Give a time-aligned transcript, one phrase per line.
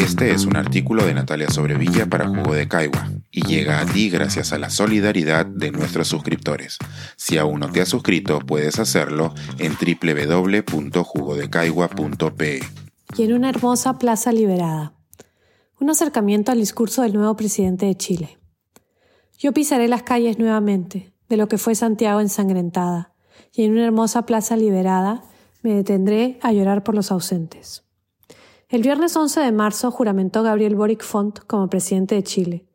[0.00, 4.08] Este es un artículo de Natalia Sobrevilla para Jugo de Caigua y llega a ti
[4.08, 6.78] gracias a la solidaridad de nuestros suscriptores.
[7.16, 12.60] Si aún no te has suscrito, puedes hacerlo en www.jugodecaigua.pe.
[13.18, 14.94] Y en una hermosa plaza liberada.
[15.78, 18.38] Un acercamiento al discurso del nuevo presidente de Chile.
[19.38, 23.12] Yo pisaré las calles nuevamente, de lo que fue Santiago ensangrentada,
[23.52, 25.24] y en una hermosa plaza liberada
[25.62, 27.84] me detendré a llorar por los ausentes.
[28.70, 32.68] El viernes 11 de marzo juramentó Gabriel Boric Font como presidente de Chile,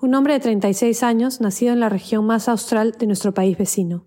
[0.00, 4.06] un hombre de 36 años nacido en la región más austral de nuestro país vecino.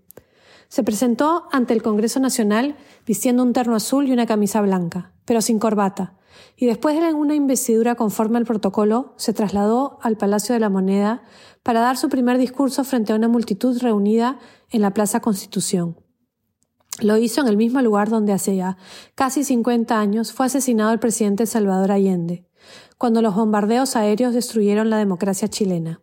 [0.70, 5.40] Se presentó ante el Congreso Nacional vistiendo un terno azul y una camisa blanca, pero
[5.40, 6.16] sin corbata,
[6.58, 11.22] y después de una investidura conforme al protocolo, se trasladó al Palacio de la Moneda
[11.62, 14.40] para dar su primer discurso frente a una multitud reunida
[14.72, 15.96] en la Plaza Constitución.
[17.02, 18.78] Lo hizo en el mismo lugar donde hace ya
[19.16, 22.46] casi 50 años fue asesinado el presidente Salvador Allende,
[22.98, 26.02] cuando los bombardeos aéreos destruyeron la democracia chilena.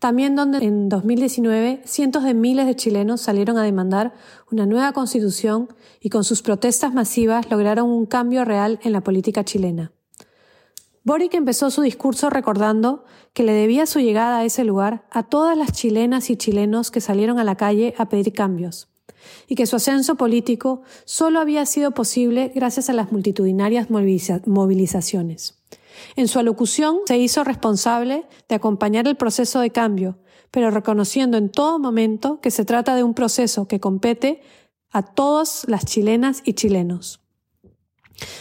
[0.00, 4.12] También donde en 2019 cientos de miles de chilenos salieron a demandar
[4.50, 5.68] una nueva constitución
[6.00, 9.92] y con sus protestas masivas lograron un cambio real en la política chilena.
[11.04, 15.56] Boric empezó su discurso recordando que le debía su llegada a ese lugar a todas
[15.56, 18.91] las chilenas y chilenos que salieron a la calle a pedir cambios
[19.48, 25.58] y que su ascenso político solo había sido posible gracias a las multitudinarias movilizaciones.
[26.16, 30.18] En su alocución se hizo responsable de acompañar el proceso de cambio,
[30.50, 34.42] pero reconociendo en todo momento que se trata de un proceso que compete
[34.90, 37.20] a todas las chilenas y chilenos.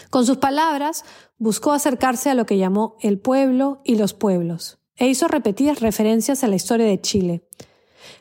[0.10, 1.06] Con sus palabras,
[1.38, 6.44] buscó acercarse a lo que llamó el pueblo y los pueblos, e hizo repetidas referencias
[6.44, 7.48] a la historia de Chile,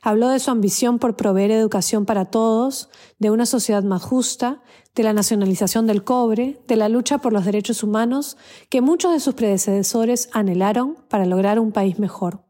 [0.02, 4.62] Habló de su ambición por proveer educación para todos, de una sociedad más justa,
[4.94, 8.36] de la nacionalización del cobre, de la lucha por los derechos humanos
[8.68, 12.44] que muchos de sus predecesores anhelaron para lograr un país mejor.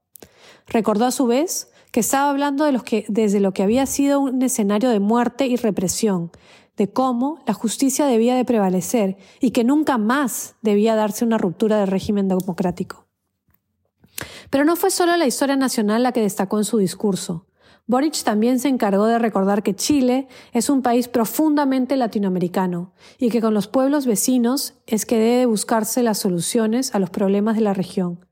[0.67, 4.21] Recordó a su vez que estaba hablando de los que, desde lo que había sido
[4.21, 6.31] un escenario de muerte y represión,
[6.77, 11.79] de cómo la justicia debía de prevalecer y que nunca más debía darse una ruptura
[11.79, 13.10] del régimen democrático.
[14.51, 17.47] Pero no fue solo la historia nacional la que destacó en su discurso.
[17.87, 23.41] Boric también se encargó de recordar que Chile es un país profundamente latinoamericano y que
[23.41, 27.75] con los pueblos vecinos es que debe buscarse las soluciones a los problemas de la
[27.75, 28.25] región.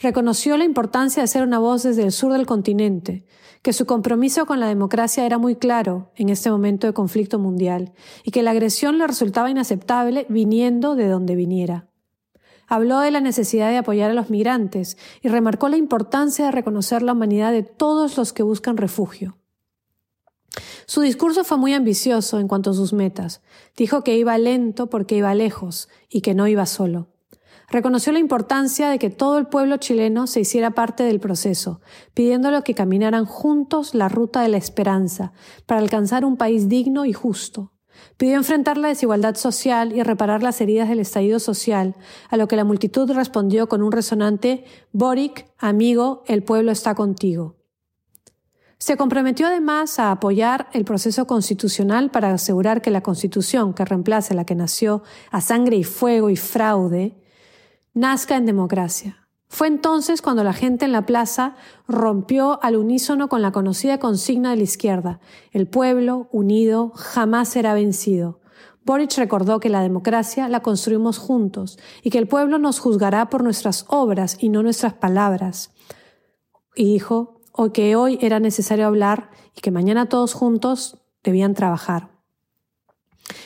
[0.00, 3.26] Reconoció la importancia de ser una voz desde el sur del continente,
[3.62, 7.94] que su compromiso con la democracia era muy claro en este momento de conflicto mundial
[8.22, 11.88] y que la agresión le resultaba inaceptable viniendo de donde viniera.
[12.66, 17.02] Habló de la necesidad de apoyar a los migrantes y remarcó la importancia de reconocer
[17.02, 19.36] la humanidad de todos los que buscan refugio.
[20.86, 23.42] Su discurso fue muy ambicioso en cuanto a sus metas.
[23.76, 27.08] Dijo que iba lento porque iba lejos y que no iba solo.
[27.68, 31.80] Reconoció la importancia de que todo el pueblo chileno se hiciera parte del proceso,
[32.12, 35.32] pidiéndolo que caminaran juntos la ruta de la esperanza
[35.66, 37.73] para alcanzar un país digno y justo.
[38.16, 41.94] Pidió enfrentar la desigualdad social y reparar las heridas del estallido social,
[42.30, 47.56] a lo que la multitud respondió con un resonante Boric, amigo, el pueblo está contigo.
[48.78, 54.34] Se comprometió además a apoyar el proceso constitucional para asegurar que la constitución que reemplace
[54.34, 57.16] la que nació a sangre y fuego y fraude
[57.94, 59.23] nazca en democracia.
[59.54, 61.54] Fue entonces cuando la gente en la plaza
[61.86, 65.20] rompió al unísono con la conocida consigna de la izquierda,
[65.52, 68.40] el pueblo unido jamás será vencido.
[68.84, 73.44] Boric recordó que la democracia la construimos juntos y que el pueblo nos juzgará por
[73.44, 75.70] nuestras obras y no nuestras palabras.
[76.74, 77.40] Y dijo
[77.72, 82.10] que hoy era necesario hablar y que mañana todos juntos debían trabajar.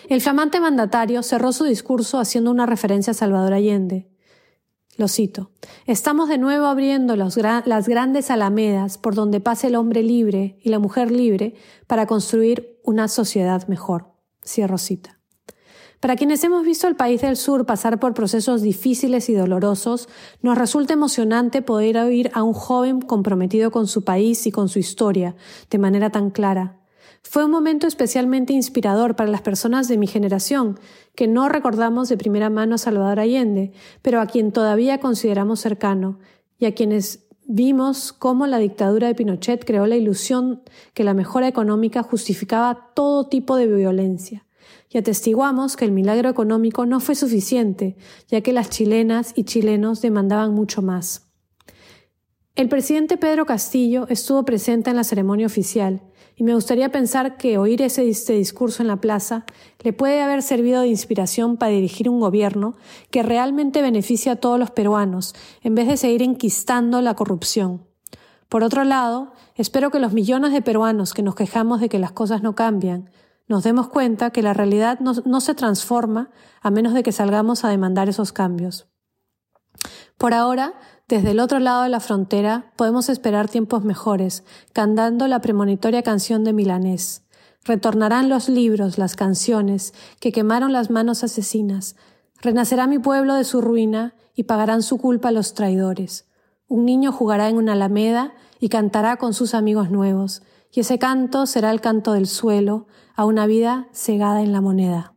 [0.08, 4.08] El flamante mandatario cerró su discurso haciendo una referencia a Salvador Allende.
[4.98, 5.53] Lo cito.
[5.86, 10.81] Estamos de nuevo abriendo las grandes alamedas por donde pase el hombre libre y la
[10.81, 11.54] mujer libre
[11.86, 14.09] para construir una sociedad mejor.
[14.44, 15.21] Cierro cita.
[16.00, 20.09] Para quienes hemos visto el país del sur pasar por procesos difíciles y dolorosos,
[20.42, 24.80] nos resulta emocionante poder oír a un joven comprometido con su país y con su
[24.80, 25.36] historia
[25.71, 26.78] de manera tan clara,
[27.22, 30.78] fue un momento especialmente inspirador para las personas de mi generación,
[31.15, 33.72] que no recordamos de primera mano a Salvador Allende,
[34.03, 36.19] pero a quien todavía consideramos cercano,
[36.59, 40.63] y a quienes vimos cómo la dictadura de Pinochet creó la ilusión
[40.95, 44.47] que la mejora económica justificaba todo tipo de violencia.
[44.91, 47.97] Y atestiguamos que el milagro económico no fue suficiente,
[48.28, 51.28] ya que las chilenas y chilenos demandaban mucho más.
[52.59, 56.03] El presidente Pedro Castillo estuvo presente en la ceremonia oficial
[56.34, 59.47] y me gustaría pensar que oír ese, este discurso en la plaza
[59.84, 62.75] le puede haber servido de inspiración para dirigir un gobierno
[63.13, 67.87] que realmente beneficie a todos los peruanos, en vez de seguir enquistando la corrupción.
[68.49, 72.10] Por otro lado, espero que los millones de peruanos que nos quejamos de que las
[72.10, 73.09] cosas no cambian,
[73.47, 77.65] nos demos cuenta que la realidad no, no se transforma a menos de que salgamos
[77.65, 78.89] a demandar esos cambios.
[80.16, 80.75] Por ahora,
[81.09, 86.45] desde el otro lado de la frontera podemos esperar tiempos mejores, cantando la premonitoria canción
[86.45, 87.22] de Milanés.
[87.65, 91.97] Retornarán los libros, las canciones que quemaron las manos asesinas.
[92.41, 96.27] Renacerá mi pueblo de su ruina y pagarán su culpa los traidores.
[96.69, 100.42] Un niño jugará en una alameda y cantará con sus amigos nuevos,
[100.72, 102.86] y ese canto será el canto del suelo
[103.16, 105.15] a una vida cegada en la moneda.